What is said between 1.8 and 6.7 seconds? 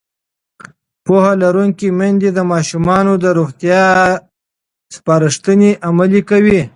میندې د ماشومانو د روغتیا سپارښتنې عملي کوي.